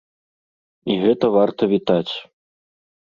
[0.93, 2.13] І гэта варта вітаць.